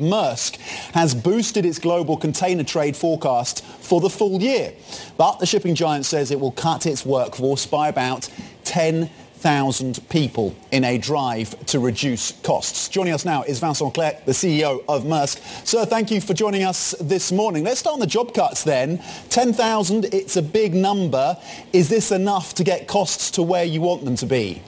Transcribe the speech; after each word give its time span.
Maersk 0.00 0.56
has 0.92 1.14
boosted 1.14 1.64
its 1.64 1.78
global 1.78 2.16
container 2.16 2.64
trade 2.64 2.96
forecast 2.96 3.64
for 3.64 4.00
the 4.00 4.10
full 4.10 4.40
year. 4.40 4.72
But 5.16 5.38
the 5.38 5.46
shipping 5.46 5.74
giant 5.74 6.06
says 6.06 6.30
it 6.30 6.40
will 6.40 6.52
cut 6.52 6.86
its 6.86 7.04
workforce 7.04 7.66
by 7.66 7.88
about 7.88 8.28
10,000 8.64 10.08
people 10.08 10.54
in 10.70 10.84
a 10.84 10.98
drive 10.98 11.66
to 11.66 11.78
reduce 11.78 12.32
costs. 12.42 12.88
Joining 12.88 13.12
us 13.12 13.24
now 13.24 13.42
is 13.42 13.58
Vincent 13.58 13.94
Clerc, 13.94 14.24
the 14.24 14.32
CEO 14.32 14.82
of 14.88 15.04
Maersk. 15.04 15.66
Sir, 15.66 15.84
thank 15.84 16.10
you 16.10 16.20
for 16.20 16.34
joining 16.34 16.64
us 16.64 16.94
this 17.00 17.30
morning. 17.30 17.64
Let's 17.64 17.80
start 17.80 17.94
on 17.94 18.00
the 18.00 18.06
job 18.06 18.32
cuts 18.32 18.64
then. 18.64 19.02
10,000, 19.28 20.06
it's 20.14 20.36
a 20.36 20.42
big 20.42 20.74
number. 20.74 21.36
Is 21.72 21.88
this 21.88 22.10
enough 22.10 22.54
to 22.54 22.64
get 22.64 22.86
costs 22.88 23.30
to 23.32 23.42
where 23.42 23.64
you 23.64 23.80
want 23.80 24.04
them 24.04 24.16
to 24.16 24.26
be? 24.26 24.62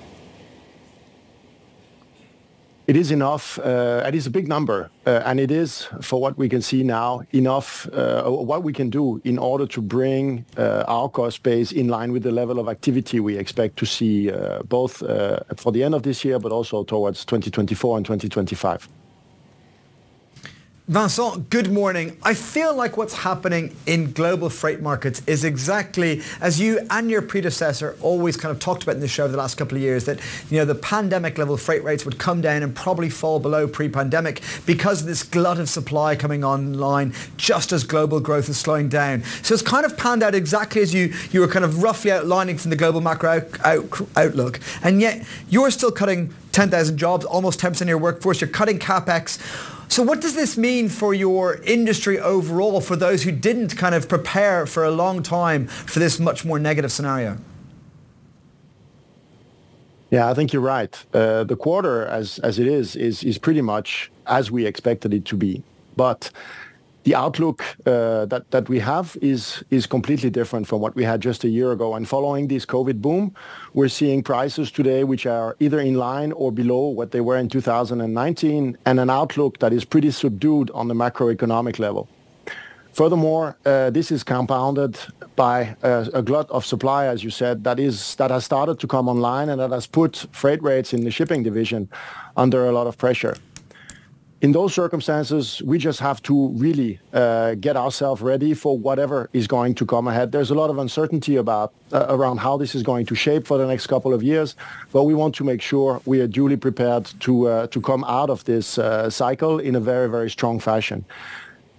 It 2.89 2.97
is 2.97 3.13
enough. 3.13 3.61
Uh, 3.61 4.03
it 4.05 4.15
is 4.15 4.27
a 4.27 4.31
big 4.31 4.49
number, 4.49 4.91
uh, 5.07 5.23
and 5.25 5.39
it 5.39 5.53
is, 5.53 5.87
for 6.01 6.21
what 6.21 6.37
we 6.37 6.49
can 6.49 6.61
see 6.61 6.83
now, 6.83 7.23
enough 7.33 7.89
uh, 7.93 8.25
what 8.25 8.65
we 8.65 8.73
can 8.73 8.91
do 8.91 9.21
in 9.25 9.39
order 9.39 9.67
to 9.69 9.81
bring 9.81 10.45
uh, 10.57 10.85
our 10.89 11.09
cost 11.09 11.45
base 11.45 11.71
in 11.71 11.87
line 11.87 12.11
with 12.11 12.25
the 12.25 12.33
level 12.33 12.59
of 12.59 12.69
activity 12.69 13.21
we 13.21 13.37
expect 13.37 13.77
to 13.77 13.87
see 13.87 14.33
uh, 14.33 14.63
both 14.65 15.01
uh, 15.05 15.39
for 15.57 15.71
the 15.71 15.85
end 15.85 15.95
of 15.95 16.03
this 16.03 16.25
year, 16.25 16.41
but 16.41 16.51
also 16.51 16.83
towards 16.83 17.25
2024 17.25 17.99
and 17.99 18.07
2025. 18.07 18.89
Vincent, 20.93 21.49
good 21.49 21.73
morning. 21.73 22.19
I 22.23 22.35
feel 22.35 22.75
like 22.77 22.99
what's 22.99 23.15
happening 23.15 23.75
in 23.87 24.13
global 24.13 24.51
freight 24.51 24.83
markets 24.83 25.23
is 25.27 25.43
exactly 25.43 26.21
as 26.39 26.61
you 26.61 26.87
and 26.91 27.11
your 27.11 27.23
predecessor 27.23 27.97
always 28.03 28.37
kind 28.37 28.53
of 28.55 28.61
talked 28.61 28.83
about 28.83 28.97
in 28.97 29.01
the 29.01 29.09
show 29.09 29.25
over 29.25 29.33
the 29.33 29.39
last 29.39 29.55
couple 29.55 29.79
of 29.79 29.83
years 29.83 30.05
that 30.05 30.21
you 30.51 30.59
know 30.59 30.67
the 30.67 30.75
pandemic 30.75 31.39
level 31.39 31.57
freight 31.57 31.83
rates 31.83 32.05
would 32.05 32.19
come 32.19 32.43
down 32.43 32.63
and 32.63 32.77
probably 32.77 33.09
fall 33.09 33.41
below 33.41 33.67
pre-pandemic 33.67 34.43
because 34.67 35.01
of 35.01 35.07
this 35.07 35.23
glut 35.23 35.59
of 35.59 35.67
supply 35.67 36.15
coming 36.15 36.45
online 36.45 37.15
just 37.39 37.73
as 37.73 37.85
global 37.85 38.21
growth 38.21 38.51
is 38.51 38.59
slowing 38.59 38.91
down. 38.91 39.23
So 39.43 39.55
it's 39.55 39.63
kind 39.63 39.87
of 39.87 39.97
panned 39.97 40.23
out 40.23 40.35
exactly 40.35 40.83
as 40.83 40.93
you 40.93 41.15
you 41.31 41.41
were 41.41 41.49
kind 41.49 41.65
of 41.65 41.83
roughly 41.83 42.13
outlining 42.13 42.59
from 42.59 42.69
the 42.69 42.77
global 42.77 43.01
macro 43.01 43.31
out, 43.31 43.65
out, 43.65 44.09
outlook. 44.15 44.61
And 44.83 45.01
yet 45.01 45.27
you're 45.49 45.71
still 45.71 45.91
cutting 45.91 46.35
10,000 46.53 46.99
jobs, 46.99 47.25
almost 47.25 47.59
10% 47.61 47.81
of 47.81 47.89
your 47.89 47.97
workforce. 47.97 48.43
You're 48.43 48.51
cutting 48.51 48.79
capex. 48.79 49.39
So 49.93 50.03
what 50.03 50.23
does 50.23 50.35
this 50.35 50.57
mean 50.57 50.89
for 50.89 51.13
your 51.13 51.57
industry 51.65 52.19
overall, 52.19 52.81
for 52.81 52.97
those 52.97 53.25
who 53.25 53.31
didn't 53.31 53.77
kind 53.77 53.95
of 53.95 54.09
prepare 54.09 54.65
for 54.65 54.85
a 54.85 54.91
long 54.91 55.23
time 55.23 55.67
for 55.67 55.99
this 55.99 56.19
much 56.19 56.47
more 56.47 56.59
negative 56.59 56.91
scenario? 56.91 57.37
Yeah, 60.09 60.31
I 60.31 60.33
think 60.33 60.55
you're 60.55 60.63
right. 60.63 61.05
Uh, 61.13 61.45
the 61.45 61.57
quarter, 61.57 62.07
as 62.07 62.39
as 62.39 62.59
it 62.59 62.67
is, 62.67 62.97
is 62.97 63.23
is 63.23 63.37
pretty 63.37 63.61
much 63.61 64.11
as 64.27 64.51
we 64.51 64.65
expected 64.65 65.13
it 65.13 65.27
to 65.27 65.37
be. 65.37 65.63
But 65.95 66.31
the 67.05 67.15
outlook 67.15 67.65
uh, 67.87 68.27
that 68.27 68.69
we 68.69 68.79
have 68.79 69.17
is 69.21 69.65
is 69.71 69.87
completely 69.87 70.31
different 70.31 70.67
from 70.67 70.81
what 70.81 70.95
we 70.95 71.05
had 71.05 71.21
just 71.21 71.45
a 71.45 71.49
year 71.49 71.73
ago. 71.73 71.95
And 71.95 72.09
following 72.09 72.49
this 72.49 72.65
COVID 72.65 73.01
boom, 73.01 73.35
we're 73.75 73.89
seeing 73.89 74.23
prices 74.23 74.71
today 74.71 75.05
which 75.05 75.27
are 75.27 75.57
either 75.61 75.81
in 75.81 75.95
line 75.95 76.33
or 76.33 76.53
below 76.53 76.89
what 76.89 77.11
they 77.11 77.21
were 77.21 77.39
in 77.39 77.49
2019, 77.49 78.79
and 78.87 79.01
an 79.01 79.11
outlook 79.11 79.59
that 79.59 79.73
is 79.73 79.85
pretty 79.85 80.11
subdued 80.11 80.71
on 80.71 80.89
the 80.89 80.95
macroeconomic 80.95 81.79
level. 81.79 82.09
Furthermore, 82.93 83.57
uh, 83.65 83.89
this 83.91 84.11
is 84.11 84.23
compounded 84.23 84.99
by 85.35 85.75
a, 85.83 86.09
a, 86.13 86.23
glut 86.23 86.51
of 86.51 86.67
supply, 86.67 87.07
as 87.07 87.25
you 87.25 87.31
said, 87.31 87.65
that 87.65 87.81
is 87.81 88.15
that 88.17 88.31
has 88.31 88.45
started 88.45 88.79
to 88.81 88.87
come 88.87 89.09
online 89.09 89.49
and 89.49 89.59
that 89.61 89.71
has 89.71 89.87
put 89.87 90.27
freight 90.33 90.63
rates 90.63 90.93
in 90.93 91.05
the 91.05 91.11
shipping 91.11 91.43
division 91.43 91.89
under 92.37 92.67
a 92.67 92.73
lot 92.73 92.87
of 92.87 92.99
pressure 92.99 93.35
in 94.43 94.51
those 94.51 94.75
circumstances, 94.75 95.63
we 95.65 95.79
just 95.79 96.01
have 96.01 96.21
to 96.25 96.49
really 96.49 96.99
uh, 97.13 97.55
get 97.55 97.77
ourselves 97.77 98.21
ready 98.21 98.55
for 98.55 98.77
whatever 98.77 99.31
is 99.33 99.47
going 99.47 99.73
to 99.77 99.87
come 99.87 100.09
ahead. 100.09 100.33
There's 100.33 100.51
a 100.51 100.55
lot 100.55 100.69
of 100.69 100.79
uncertainty 100.79 101.37
about 101.37 101.73
uh, 101.93 102.07
around 102.09 102.39
how 102.39 102.57
this 102.57 102.75
is 102.75 102.83
going 102.83 103.07
to 103.07 103.15
shape 103.15 103.47
for 103.47 103.57
the 103.57 103.67
next 103.69 103.87
couple 103.87 104.13
of 104.13 104.21
years, 104.21 104.57
but 104.93 105.05
we 105.05 105.15
want 105.15 105.37
to 105.37 105.45
make 105.45 105.63
sure 105.63 106.03
we 106.07 106.21
are 106.21 106.27
duly 106.27 106.57
prepared 106.57 107.05
to 107.21 107.47
uh, 107.47 107.67
to 107.69 107.81
come 107.81 108.03
out 108.05 108.31
of 108.31 108.43
this 108.45 108.79
uh, 108.79 109.09
cycle 109.09 109.61
in 109.61 109.77
a 109.77 109.81
very 109.81 110.09
very 110.11 110.29
strong 110.29 110.59
fashion. 110.59 111.05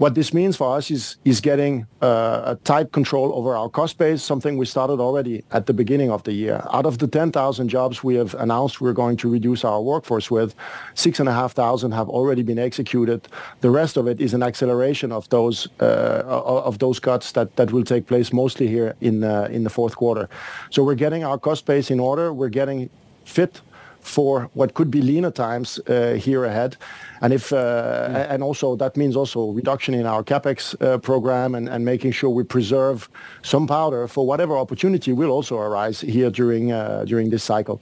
What 0.04 0.16
this 0.16 0.34
means 0.34 0.58
for 0.58 0.76
us 0.76 0.92
is, 0.92 1.16
is 1.24 1.40
getting 1.40 1.88
uh, 2.02 2.42
a 2.54 2.56
tight 2.66 2.92
control 2.92 3.32
over 3.34 3.56
our 3.56 3.70
cost 3.70 3.98
base, 3.98 4.22
something 4.22 4.58
we 4.58 4.66
started 4.66 5.00
already 5.00 5.46
at 5.52 5.66
the 5.66 5.72
beginning 5.72 6.12
of 6.12 6.24
the 6.24 6.34
year. 6.34 6.62
Out 6.74 6.86
of 6.86 6.98
the 6.98 7.08
10,000 7.08 7.70
jobs 7.70 8.04
we 8.04 8.16
have 8.16 8.34
announced 8.34 8.82
we're 8.82 8.92
going 8.92 9.16
to 9.16 9.30
reduce 9.30 9.64
our 9.64 9.82
workforce 9.82 10.30
with, 10.30 10.56
6,500 10.96 11.96
have 11.96 12.10
already 12.10 12.44
been 12.44 12.60
executed. 12.60 13.30
The 13.62 13.70
rest 13.70 13.96
of 13.96 14.08
it 14.08 14.20
is 14.20 14.34
an 14.34 14.44
acceleration 14.44 15.14
of 15.14 15.30
those 15.30 15.70
uh, 15.80 16.24
of 16.26 16.80
those 16.80 17.00
cuts 17.00 17.32
that, 17.32 17.56
that 17.56 17.72
will 17.72 17.86
take 17.86 18.06
place 18.06 18.34
mostly 18.34 18.68
here 18.68 18.96
in, 19.00 19.24
uh, 19.24 19.48
in 19.50 19.64
the 19.64 19.70
fourth 19.70 19.96
quarter. 19.96 20.28
So 20.70 20.84
we're 20.84 21.02
getting 21.06 21.24
our 21.24 21.40
cost 21.40 21.66
base 21.66 21.90
in 21.90 22.02
order. 22.02 22.34
We're 22.34 22.56
getting 22.62 22.90
fit 23.24 23.62
for 24.04 24.50
what 24.54 24.74
could 24.74 24.92
be 24.92 25.02
leaner 25.02 25.32
times 25.32 25.80
uh, 25.88 26.14
here 26.14 26.46
ahead. 26.46 26.78
And 27.22 27.34
if 27.34 27.52
uh, 27.52 28.28
and 28.30 28.44
also 28.44 28.76
that 28.76 28.96
means 28.98 29.16
also 29.16 29.52
reduction 29.52 29.94
in 29.94 30.06
our 30.06 30.24
capex 30.24 30.76
uh, 30.82 30.98
program 30.98 31.56
and, 31.56 31.70
and 31.70 31.84
making 31.84 32.12
sure 32.12 32.30
we 32.30 32.44
preserve 32.44 33.10
some 33.42 33.66
powder 33.66 34.08
for 34.08 34.28
whatever 34.28 34.58
opportunity 34.58 35.14
will 35.14 35.32
also 35.32 35.58
arise 35.58 36.02
here 36.02 36.30
during 36.30 36.68
during 37.06 37.30
this 37.30 37.44
cycle. 37.44 37.80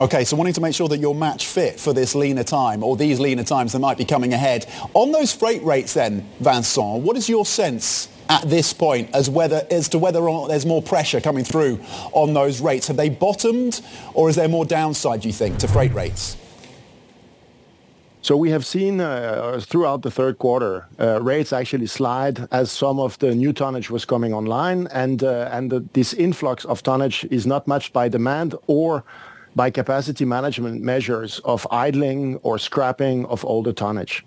Okay, 0.00 0.24
so 0.24 0.36
wanting 0.36 0.54
to 0.54 0.60
make 0.60 0.74
sure 0.74 0.88
that 0.88 0.98
you're 0.98 1.14
match 1.14 1.46
fit 1.46 1.78
for 1.78 1.92
this 1.92 2.16
leaner 2.16 2.42
time 2.42 2.82
or 2.82 2.96
these 2.96 3.20
leaner 3.20 3.44
times 3.44 3.72
that 3.72 3.78
might 3.78 3.96
be 3.96 4.04
coming 4.04 4.32
ahead. 4.32 4.66
On 4.92 5.12
those 5.12 5.32
freight 5.32 5.62
rates 5.62 5.94
then, 5.94 6.28
Vincent, 6.40 7.02
what 7.02 7.16
is 7.16 7.28
your 7.28 7.46
sense 7.46 8.08
at 8.28 8.48
this 8.48 8.72
point 8.72 9.10
as 9.14 9.28
whether 9.28 9.66
as 9.70 9.88
to 9.90 9.98
whether 9.98 10.20
or 10.20 10.40
not 10.40 10.48
there's 10.48 10.66
more 10.66 10.82
pressure 10.82 11.20
coming 11.20 11.44
through 11.44 11.80
on 12.12 12.34
those 12.34 12.60
rates. 12.60 12.88
Have 12.88 12.96
they 12.96 13.08
bottomed, 13.08 13.80
or 14.14 14.28
is 14.28 14.36
there 14.36 14.48
more 14.48 14.64
downside? 14.64 15.22
Do 15.22 15.28
you 15.28 15.34
think 15.34 15.58
to 15.58 15.68
freight 15.68 15.94
rates? 15.94 16.36
So 18.22 18.38
we 18.38 18.48
have 18.50 18.64
seen 18.64 19.02
uh, 19.02 19.60
throughout 19.60 20.00
the 20.00 20.10
third 20.10 20.38
quarter 20.38 20.86
uh, 20.98 21.20
rates 21.20 21.52
actually 21.52 21.86
slide 21.86 22.48
as 22.50 22.72
some 22.72 22.98
of 22.98 23.18
the 23.18 23.34
new 23.34 23.52
tonnage 23.52 23.90
was 23.90 24.06
coming 24.06 24.32
online, 24.32 24.86
and 24.86 25.22
uh, 25.22 25.50
and 25.52 25.70
the, 25.70 25.80
this 25.92 26.14
influx 26.14 26.64
of 26.64 26.82
tonnage 26.82 27.26
is 27.30 27.46
not 27.46 27.68
matched 27.68 27.92
by 27.92 28.08
demand 28.08 28.54
or 28.66 29.04
by 29.54 29.70
capacity 29.70 30.24
management 30.24 30.82
measures 30.82 31.38
of 31.44 31.66
idling 31.70 32.36
or 32.42 32.58
scrapping 32.58 33.26
of 33.26 33.44
older 33.44 33.72
tonnage 33.72 34.24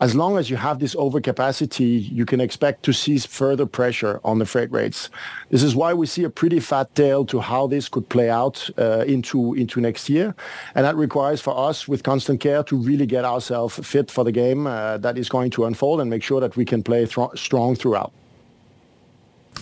as 0.00 0.14
long 0.14 0.38
as 0.38 0.50
you 0.50 0.56
have 0.56 0.80
this 0.80 0.94
overcapacity, 0.94 2.10
you 2.10 2.26
can 2.26 2.40
expect 2.40 2.82
to 2.82 2.92
see 2.92 3.18
further 3.18 3.64
pressure 3.64 4.20
on 4.24 4.38
the 4.38 4.46
freight 4.46 4.70
rates. 4.72 5.08
This 5.50 5.62
is 5.62 5.76
why 5.76 5.94
we 5.94 6.06
see 6.06 6.24
a 6.24 6.30
pretty 6.30 6.60
fat 6.60 6.92
tail 6.94 7.24
to 7.26 7.40
how 7.40 7.66
this 7.68 7.88
could 7.88 8.08
play 8.08 8.28
out 8.28 8.68
uh, 8.76 9.04
into 9.06 9.54
into 9.54 9.80
next 9.80 10.08
year, 10.08 10.34
and 10.74 10.84
that 10.84 10.96
requires 10.96 11.40
for 11.40 11.56
us, 11.56 11.86
with 11.86 12.02
constant 12.02 12.40
care, 12.40 12.62
to 12.64 12.76
really 12.76 13.06
get 13.06 13.24
ourselves 13.24 13.78
fit 13.86 14.10
for 14.10 14.24
the 14.24 14.32
game 14.32 14.66
uh, 14.66 14.98
that 14.98 15.16
is 15.16 15.28
going 15.28 15.50
to 15.50 15.64
unfold 15.64 16.00
and 16.00 16.10
make 16.10 16.22
sure 16.22 16.40
that 16.40 16.56
we 16.56 16.64
can 16.64 16.82
play 16.82 17.06
th- 17.06 17.28
strong 17.36 17.76
throughout. 17.76 18.12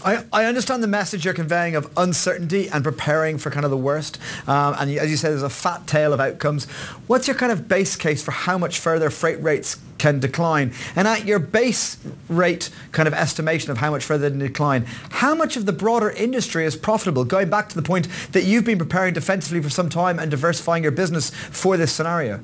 I, 0.04 0.24
I 0.32 0.44
understand 0.46 0.82
the 0.82 0.88
message 0.88 1.24
you're 1.24 1.34
conveying 1.34 1.76
of 1.76 1.90
uncertainty 1.96 2.68
and 2.68 2.82
preparing 2.82 3.38
for 3.38 3.50
kind 3.50 3.64
of 3.64 3.70
the 3.70 3.76
worst. 3.76 4.18
Um, 4.48 4.74
and 4.78 4.90
as 4.90 5.10
you 5.10 5.16
said, 5.16 5.30
there's 5.30 5.42
a 5.42 5.50
fat 5.50 5.86
tail 5.86 6.12
of 6.12 6.20
outcomes. 6.20 6.64
What's 7.06 7.28
your 7.28 7.36
kind 7.36 7.52
of 7.52 7.68
base 7.68 7.94
case 7.94 8.22
for 8.22 8.32
how 8.32 8.58
much 8.58 8.80
further 8.80 9.10
freight 9.10 9.40
rates 9.42 9.76
can 9.98 10.18
decline? 10.18 10.72
And 10.96 11.06
at 11.06 11.24
your 11.24 11.38
base 11.38 11.98
rate 12.28 12.70
kind 12.90 13.06
of 13.06 13.14
estimation 13.14 13.70
of 13.70 13.78
how 13.78 13.90
much 13.90 14.04
further 14.04 14.28
they 14.28 14.38
decline, 14.38 14.86
how 15.10 15.34
much 15.34 15.56
of 15.56 15.66
the 15.66 15.72
broader 15.72 16.10
industry 16.10 16.64
is 16.64 16.74
profitable? 16.74 17.24
Going 17.24 17.48
back 17.48 17.68
to 17.68 17.74
the 17.76 17.82
point 17.82 18.08
that 18.32 18.44
you've 18.44 18.64
been 18.64 18.78
preparing 18.78 19.14
defensively 19.14 19.62
for 19.62 19.70
some 19.70 19.88
time 19.88 20.18
and 20.18 20.30
diversifying 20.30 20.82
your 20.82 20.92
business 20.92 21.30
for 21.30 21.76
this 21.76 21.92
scenario. 21.92 22.40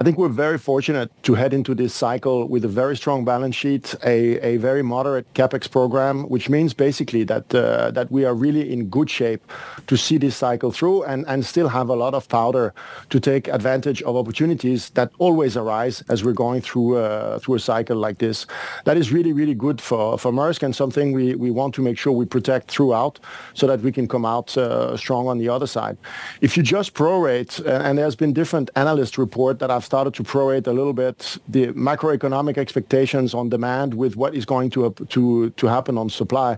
I 0.00 0.04
think 0.04 0.16
we're 0.16 0.28
very 0.28 0.58
fortunate 0.58 1.10
to 1.24 1.34
head 1.34 1.52
into 1.52 1.74
this 1.74 1.92
cycle 1.92 2.46
with 2.46 2.64
a 2.64 2.68
very 2.68 2.96
strong 2.96 3.24
balance 3.24 3.56
sheet, 3.56 3.96
a, 4.04 4.38
a 4.46 4.56
very 4.58 4.80
moderate 4.80 5.26
capex 5.34 5.68
program, 5.68 6.28
which 6.28 6.48
means 6.48 6.72
basically 6.72 7.24
that 7.24 7.52
uh, 7.52 7.90
that 7.90 8.08
we 8.12 8.24
are 8.24 8.32
really 8.32 8.72
in 8.72 8.90
good 8.90 9.10
shape 9.10 9.42
to 9.88 9.96
see 9.96 10.16
this 10.16 10.36
cycle 10.36 10.70
through 10.70 11.02
and, 11.02 11.26
and 11.26 11.44
still 11.44 11.66
have 11.66 11.88
a 11.88 11.96
lot 11.96 12.14
of 12.14 12.28
powder 12.28 12.72
to 13.10 13.18
take 13.18 13.48
advantage 13.48 14.00
of 14.02 14.14
opportunities 14.14 14.90
that 14.90 15.10
always 15.18 15.56
arise 15.56 16.04
as 16.08 16.22
we're 16.22 16.40
going 16.46 16.60
through 16.60 16.98
uh, 16.98 17.40
through 17.40 17.56
a 17.56 17.58
cycle 17.58 17.96
like 17.96 18.18
this. 18.18 18.46
That 18.84 18.96
is 18.96 19.10
really 19.10 19.32
really 19.32 19.54
good 19.54 19.80
for, 19.80 20.16
for 20.16 20.30
Maersk 20.30 20.62
and 20.62 20.76
something 20.76 21.10
we, 21.10 21.34
we 21.34 21.50
want 21.50 21.74
to 21.74 21.82
make 21.82 21.98
sure 21.98 22.12
we 22.12 22.24
protect 22.24 22.70
throughout 22.70 23.18
so 23.54 23.66
that 23.66 23.80
we 23.80 23.90
can 23.90 24.06
come 24.06 24.24
out 24.24 24.56
uh, 24.56 24.96
strong 24.96 25.26
on 25.26 25.38
the 25.38 25.48
other 25.48 25.66
side. 25.66 25.98
If 26.40 26.56
you 26.56 26.62
just 26.62 26.94
prorate, 26.94 27.66
uh, 27.66 27.82
and 27.82 27.98
there's 27.98 28.14
been 28.14 28.32
different 28.32 28.70
analyst 28.76 29.18
report 29.18 29.58
that 29.58 29.70
have 29.70 29.87
started 29.90 30.12
to 30.18 30.22
prorate 30.22 30.66
a 30.72 30.74
little 30.80 30.96
bit 31.04 31.18
the 31.56 31.64
macroeconomic 31.88 32.56
expectations 32.64 33.34
on 33.40 33.48
demand 33.48 33.90
with 34.02 34.12
what 34.20 34.32
is 34.40 34.44
going 34.54 34.68
to 34.74 34.80
to 35.14 35.50
to 35.60 35.66
happen 35.76 35.94
on 36.02 36.08
supply, 36.10 36.50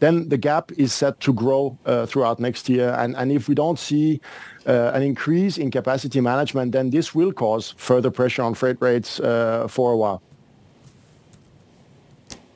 then 0.00 0.14
the 0.32 0.40
gap 0.48 0.66
is 0.84 0.90
set 1.02 1.14
to 1.26 1.32
grow 1.42 1.62
uh, 1.86 2.06
throughout 2.10 2.36
next 2.38 2.68
year. 2.68 2.88
And 3.02 3.10
and 3.20 3.30
if 3.38 3.42
we 3.48 3.54
don't 3.54 3.78
see 3.78 4.20
uh, 4.66 4.96
an 4.96 5.02
increase 5.02 5.54
in 5.62 5.70
capacity 5.70 6.20
management, 6.20 6.72
then 6.72 6.90
this 6.90 7.14
will 7.14 7.32
cause 7.32 7.74
further 7.88 8.10
pressure 8.10 8.44
on 8.48 8.54
freight 8.54 8.78
rates 8.80 9.20
uh, 9.20 9.66
for 9.68 9.88
a 9.92 9.96
while. 9.96 10.20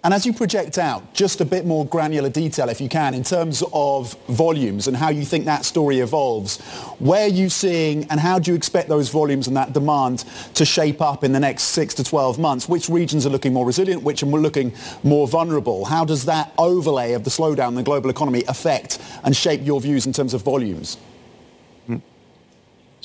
And 0.06 0.14
as 0.14 0.24
you 0.24 0.32
project 0.32 0.78
out, 0.78 1.14
just 1.14 1.40
a 1.40 1.44
bit 1.44 1.66
more 1.66 1.84
granular 1.84 2.28
detail, 2.28 2.68
if 2.68 2.80
you 2.80 2.88
can, 2.88 3.12
in 3.12 3.24
terms 3.24 3.64
of 3.72 4.12
volumes 4.28 4.86
and 4.86 4.96
how 4.96 5.08
you 5.08 5.24
think 5.24 5.46
that 5.46 5.64
story 5.64 5.98
evolves. 5.98 6.60
Where 7.00 7.24
are 7.24 7.28
you 7.28 7.48
seeing 7.48 8.04
and 8.04 8.20
how 8.20 8.38
do 8.38 8.52
you 8.52 8.56
expect 8.56 8.88
those 8.88 9.08
volumes 9.08 9.48
and 9.48 9.56
that 9.56 9.72
demand 9.72 10.24
to 10.54 10.64
shape 10.64 11.02
up 11.02 11.24
in 11.24 11.32
the 11.32 11.40
next 11.40 11.64
six 11.64 11.92
to 11.94 12.04
12 12.04 12.38
months? 12.38 12.68
Which 12.68 12.88
regions 12.88 13.26
are 13.26 13.30
looking 13.30 13.52
more 13.52 13.66
resilient? 13.66 14.04
Which 14.04 14.22
are 14.22 14.26
looking 14.26 14.72
more 15.02 15.26
vulnerable? 15.26 15.86
How 15.86 16.04
does 16.04 16.24
that 16.26 16.52
overlay 16.56 17.14
of 17.14 17.24
the 17.24 17.30
slowdown 17.30 17.70
in 17.70 17.74
the 17.74 17.82
global 17.82 18.08
economy 18.08 18.44
affect 18.46 19.00
and 19.24 19.34
shape 19.34 19.62
your 19.64 19.80
views 19.80 20.06
in 20.06 20.12
terms 20.12 20.34
of 20.34 20.42
volumes? 20.42 20.98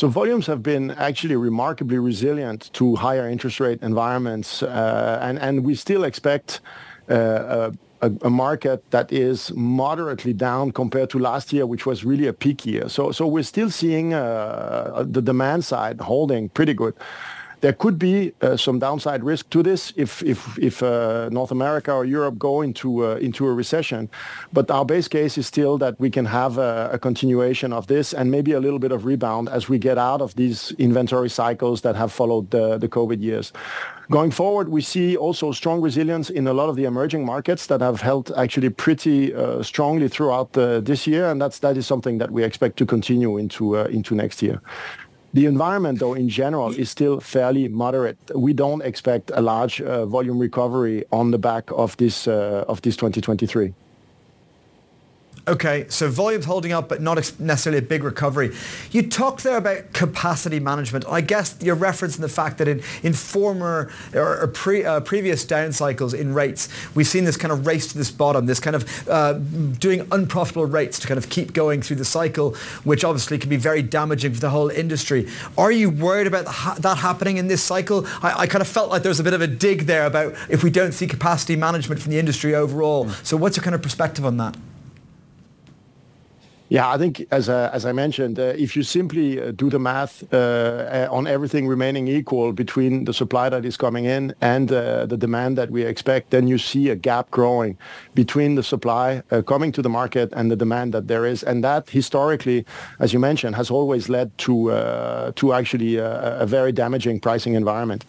So 0.02 0.08
volumes 0.08 0.48
have 0.48 0.64
been 0.64 0.90
actually 0.90 1.36
remarkably 1.36 2.00
resilient 2.00 2.74
to 2.74 2.96
higher 2.96 3.30
interest 3.30 3.60
rate 3.60 3.84
environments, 3.84 4.64
uh, 4.64 5.20
and, 5.22 5.38
and 5.38 5.64
we 5.64 5.76
still 5.76 6.06
expect 6.06 6.60
a, 7.12 8.30
market 8.30 8.90
that 8.92 9.12
is 9.12 9.52
moderately 9.54 10.34
down 10.34 10.72
compared 10.72 11.10
to 11.12 11.20
last 11.20 11.54
year, 11.54 11.66
which 11.66 11.86
was 11.86 12.04
really 12.04 12.28
a 12.28 12.34
peak 12.34 12.66
year. 12.66 12.90
So, 12.90 13.12
so 13.12 13.28
we're 13.28 13.44
still 13.44 13.70
seeing 13.70 14.14
uh, 14.14 15.06
the 15.08 15.22
demand 15.22 15.66
side 15.66 16.02
holding 16.02 16.50
pretty 16.50 16.74
good. 16.74 16.96
There 17.62 17.74
could 17.74 18.00
be 18.00 18.34
uh, 18.42 18.58
some 18.58 18.80
downside 18.80 19.24
risk 19.24 19.50
to 19.52 19.62
this 19.62 19.94
if 19.96 20.24
if 20.24 20.58
if 20.58 20.82
uh, 20.82 21.30
North 21.32 21.52
America 21.52 21.94
or 21.94 22.06
Europe 22.06 22.40
go 22.40 22.62
into 22.62 23.06
uh, 23.06 23.16
into 23.16 23.46
a 23.48 23.54
recession. 23.54 24.10
But 24.52 24.72
our 24.72 24.84
base 24.84 25.08
case 25.08 25.38
is 25.38 25.46
still 25.46 25.78
that 25.78 26.00
we 26.00 26.10
can 26.10 26.26
have 26.26 26.58
a, 26.58 26.90
a, 26.94 26.98
continuation 26.98 27.72
of 27.72 27.86
this 27.86 28.14
and 28.14 28.32
maybe 28.32 28.54
a 28.54 28.60
little 28.60 28.80
bit 28.80 28.92
of 28.92 29.06
rebound 29.06 29.48
as 29.50 29.70
we 29.70 29.78
get 29.78 29.98
out 29.98 30.22
of 30.22 30.36
these 30.36 30.72
inventory 30.80 31.30
cycles 31.30 31.82
that 31.82 31.96
have 31.96 32.12
followed 32.12 32.50
the, 32.50 32.78
the 32.80 32.88
COVID 32.88 33.22
years. 33.22 33.54
Going 34.10 34.32
forward, 34.32 34.70
we 34.70 34.82
see 34.82 35.16
also 35.16 35.52
strong 35.52 35.82
resilience 35.82 36.32
in 36.32 36.48
a 36.48 36.54
lot 36.54 36.68
of 36.70 36.76
the 36.76 36.86
emerging 36.86 37.26
markets 37.26 37.68
that 37.68 37.80
have 37.82 38.02
held 38.02 38.32
actually 38.36 38.70
pretty 38.70 39.34
uh, 39.34 39.62
strongly 39.64 40.10
throughout 40.10 40.54
this 40.54 41.06
year, 41.06 41.30
and 41.30 41.40
that's 41.40 41.60
that 41.60 41.78
is 41.78 41.86
something 41.86 42.18
that 42.18 42.32
we 42.32 42.44
expect 42.44 42.78
to 42.78 42.86
continue 42.86 43.38
into 43.38 43.78
uh, 43.78 43.84
into 43.86 44.16
next 44.16 44.42
year. 44.42 44.62
The 45.34 45.46
environment, 45.46 46.00
though, 46.00 46.14
in 46.14 46.28
general, 46.28 46.72
is 46.72 46.90
still 46.90 47.22
fairly 47.22 47.70
moderate. 47.70 48.18
We 48.36 48.52
don't 48.54 48.82
expect 48.82 49.32
a 49.34 49.42
large 49.42 49.82
uh, 49.82 50.06
volume 50.06 50.40
recovery 50.40 51.06
on 51.12 51.32
the 51.32 51.38
back 51.38 51.72
of 51.72 51.96
this 51.98 52.28
uh, 52.28 52.66
of 52.68 52.82
this 52.82 52.98
2023. 52.98 53.74
Okay, 55.48 55.88
so 55.90 56.08
volumes 56.08 56.46
holding 56.46 56.72
up, 56.72 56.88
but 56.88 57.02
not 57.02 57.18
necessarily 57.40 57.80
a 57.80 57.82
big 57.82 58.04
recovery. 58.04 58.56
You 58.92 59.10
talked 59.10 59.44
there 59.44 59.58
about 59.58 59.92
capacity 59.92 60.60
management. 60.60 61.04
I 61.10 61.22
guess 61.22 61.58
you're 61.60 61.76
referencing 61.76 62.20
the 62.20 62.30
fact 62.30 62.60
that 62.60 62.68
in, 62.68 62.84
in 63.02 63.14
former 63.14 63.92
or, 64.14 64.46
pre, 64.54 64.86
uh, 64.86 65.00
previous 65.00 65.44
down 65.44 65.72
cycles 65.72 66.14
in 66.14 66.36
rates, 66.36 66.70
we've 66.94 67.08
seen 67.08 67.26
this 67.26 67.38
kind 67.38 67.52
of 67.52 67.66
race 67.66 67.88
to 67.92 67.98
this 67.98 68.12
bottom, 68.12 68.46
this 68.46 68.60
kind 68.60 68.76
of 68.76 69.10
uh, 69.10 69.34
doing 69.34 70.08
unprofitable 70.12 70.68
rates 70.68 71.00
to 71.00 71.08
kind 71.08 71.18
of 71.18 71.28
keep 71.30 71.54
going 71.54 71.82
through 71.82 71.96
the 71.96 72.06
cycle, 72.06 72.54
which 72.84 73.04
obviously 73.04 73.40
can 73.40 73.50
be 73.50 73.58
very 73.58 73.82
damaging 73.82 74.36
for 74.36 74.42
the 74.42 74.52
whole 74.52 74.70
industry. 74.70 75.28
Are 75.58 75.72
you 75.72 75.90
worried 75.90 76.28
about 76.28 76.46
that 76.84 77.00
happening 77.00 77.38
in 77.38 77.48
this 77.48 77.64
cycle? 77.64 78.06
I, 78.22 78.42
I 78.42 78.48
kind 78.48 78.62
of 78.62 78.68
felt 78.68 78.92
like 78.92 79.02
there 79.02 79.10
was 79.10 79.20
a 79.20 79.24
bit 79.24 79.34
of 79.34 79.42
a 79.42 79.48
dig 79.48 79.88
there 79.88 80.06
about 80.06 80.36
if 80.50 80.64
we 80.64 80.70
don't 80.70 80.92
see 80.92 81.08
capacity 81.08 81.56
management 81.56 82.00
from 82.00 82.12
the 82.12 82.20
industry 82.20 82.54
overall. 82.54 83.10
So 83.24 83.38
what's 83.38 83.58
your 83.58 83.64
kind 83.64 83.74
of 83.74 83.82
perspective 83.82 84.24
on 84.24 84.38
that? 84.38 84.56
Yeah, 86.72 86.90
I 86.90 86.98
think 86.98 87.28
as 87.32 87.50
uh, 87.50 87.70
as 87.74 87.86
I 87.86 87.92
mentioned, 87.92 88.40
uh, 88.40 88.54
if 88.56 88.78
you 88.78 88.84
simply 88.84 89.42
uh, 89.42 89.52
do 89.52 89.70
the 89.70 89.78
math 89.78 90.24
uh, 90.34 90.38
uh, 90.38 91.08
on 91.12 91.28
everything 91.28 91.68
remaining 91.68 92.08
equal 92.08 92.54
between 92.54 93.04
the 93.04 93.14
supply 93.14 93.50
that 93.50 93.66
is 93.66 93.76
coming 93.76 94.06
in 94.06 94.34
and 94.40 94.72
uh, 94.72 95.06
the 95.06 95.18
demand 95.18 95.58
that 95.58 95.70
we 95.70 95.82
expect, 95.84 96.30
then 96.30 96.48
you 96.48 96.58
see 96.58 96.88
a 96.88 96.96
gap 96.96 97.30
growing 97.30 97.78
between 98.14 98.56
the 98.56 98.64
supply 98.64 99.22
coming 99.48 99.74
to 99.74 99.82
the 99.82 99.90
market 99.90 100.32
and 100.32 100.50
the 100.50 100.56
demand 100.56 100.94
that 100.94 101.10
there 101.10 101.26
is, 101.26 101.44
and 101.44 101.62
that 101.62 101.90
historically, 101.90 102.66
as 103.00 103.12
you 103.12 103.20
mentioned, 103.20 103.58
has 103.58 103.70
always 103.70 104.08
led 104.08 104.30
to 104.38 104.72
to 105.36 105.54
actually 105.54 105.98
a 105.98 106.46
very 106.48 106.72
damaging 106.72 107.20
pricing 107.20 107.54
environment. 107.56 108.06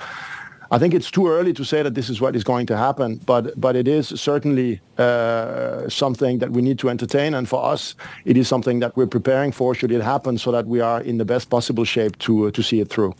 I 0.72 0.78
think 0.78 0.94
it's 0.94 1.10
too 1.10 1.28
early 1.28 1.52
to 1.52 1.64
say 1.64 1.82
that 1.82 1.94
this 1.94 2.08
is 2.08 2.18
what 2.18 2.34
is 2.34 2.44
going 2.44 2.64
to 2.66 2.76
happen, 2.78 3.20
but 3.26 3.60
but 3.60 3.76
it 3.76 3.86
is 3.86 4.08
certainly 4.08 4.80
uh, 4.96 5.86
something 5.86 6.38
that 6.38 6.50
we 6.50 6.62
need 6.62 6.78
to 6.78 6.88
entertain. 6.88 7.34
And 7.34 7.46
for 7.46 7.62
us, 7.62 7.94
it 8.24 8.38
is 8.38 8.48
something 8.48 8.80
that 8.80 8.96
we're 8.96 9.06
preparing 9.06 9.52
for 9.52 9.74
should 9.74 9.92
it 9.92 10.00
happen, 10.00 10.38
so 10.38 10.50
that 10.50 10.66
we 10.66 10.80
are 10.80 11.02
in 11.02 11.18
the 11.18 11.26
best 11.26 11.50
possible 11.50 11.84
shape 11.84 12.18
to 12.20 12.46
uh, 12.46 12.50
to 12.52 12.62
see 12.62 12.80
it 12.80 12.88
through. 12.88 13.14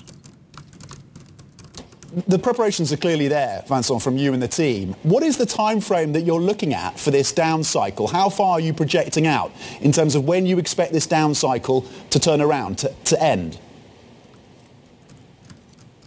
The 2.27 2.39
preparations 2.39 2.91
are 2.91 2.97
clearly 2.97 3.29
there, 3.29 3.63
Vincent, 3.69 4.03
from 4.03 4.17
you 4.17 4.33
and 4.33 4.43
the 4.43 4.49
team. 4.49 4.95
What 5.03 5.23
is 5.23 5.37
the 5.37 5.47
time 5.47 5.81
frame 5.81 6.13
that 6.15 6.23
you're 6.23 6.41
looking 6.41 6.73
at 6.73 6.99
for 6.99 7.11
this 7.11 7.33
down 7.33 7.65
cycle? 7.65 8.07
How 8.07 8.31
far 8.31 8.53
are 8.53 8.61
you 8.61 8.73
projecting 8.73 9.27
out 9.27 9.51
in 9.81 9.93
terms 9.93 10.15
of 10.15 10.25
when 10.25 10.47
you 10.47 10.59
expect 10.59 10.93
this 10.93 11.07
down 11.07 11.35
cycle 11.35 11.85
to 12.11 12.19
turn 12.19 12.41
around, 12.41 12.79
to, 12.79 12.95
to 13.05 13.23
end? 13.23 13.59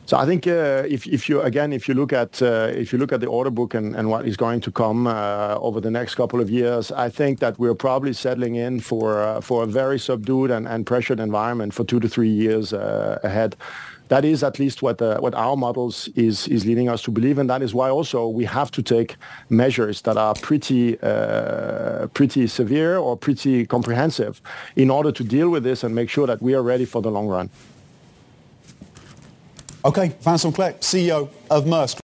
So 0.08 0.18
I 0.18 0.26
think 0.28 0.46
uh, 0.46 0.84
if, 0.88 1.08
if 1.08 1.28
you 1.28 1.42
again 1.42 1.74
if 1.74 1.88
you 1.88 1.96
look 1.96 2.14
at 2.14 2.40
uh, 2.40 2.70
if 2.72 2.94
you 2.94 3.00
look 3.00 3.12
at 3.12 3.22
the 3.22 3.28
order 3.28 3.50
book 3.50 3.74
and, 3.74 3.96
and 3.96 4.08
what 4.08 4.28
is 4.28 4.38
going 4.38 4.62
to 4.62 4.72
come 4.72 5.08
uh, 5.08 5.56
over 5.60 5.82
the 5.82 5.90
next 5.90 6.14
couple 6.14 6.40
of 6.40 6.48
years, 6.48 6.92
I 6.92 7.10
think 7.10 7.40
that 7.40 7.58
we're 7.58 7.74
probably 7.74 8.14
settling 8.14 8.54
in 8.54 8.82
for 8.82 9.24
uh, 9.24 9.42
for 9.42 9.64
a 9.64 9.66
very 9.66 9.98
subdued 9.98 10.52
and, 10.52 10.68
and 10.68 10.86
pressured 10.86 11.20
environment 11.20 11.74
for 11.74 11.84
two 11.84 12.00
to 12.00 12.08
three 12.08 12.30
years 12.30 12.72
uh, 12.72 13.20
ahead. 13.24 13.56
That 14.10 14.24
is 14.24 14.44
at 14.44 14.60
least 14.60 14.84
what 14.84 15.02
uh, 15.02 15.18
what 15.22 15.34
our 15.34 15.58
models 15.58 16.08
is 16.10 16.48
is 16.50 16.68
leading 16.68 16.88
us 16.88 17.02
to 17.02 17.12
believe, 17.12 17.40
and 17.40 17.50
that 17.50 17.64
is 17.64 17.74
why 17.74 17.90
also 17.90 18.28
we 18.28 18.46
have 18.46 18.70
to 18.72 18.84
take 18.84 19.16
measures 19.50 20.04
that 20.04 20.18
are 20.18 20.36
pretty 20.36 20.98
pretty 22.14 22.46
severe 22.46 22.98
or 23.00 23.18
pretty 23.18 23.66
comprehensive 23.66 24.40
in 24.76 24.92
order 24.92 25.12
to 25.12 25.24
deal 25.24 25.50
with 25.50 25.64
this 25.64 25.84
and 25.84 25.96
make 25.96 26.12
sure 26.12 26.28
that 26.28 26.44
we 26.44 26.54
are 26.54 26.62
ready 26.62 26.86
for 26.86 27.02
the 27.02 27.10
long 27.10 27.28
run. 27.28 27.50
Okay, 29.86 30.16
Vincent 30.20 30.56
Clerc, 30.56 30.82
CEO 30.82 31.30
of 31.52 31.66
Maersk. 31.66 32.05